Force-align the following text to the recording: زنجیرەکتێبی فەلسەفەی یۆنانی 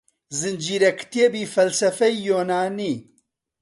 زنجیرەکتێبی 0.39 1.45
فەلسەفەی 1.53 2.15
یۆنانی 2.29 2.95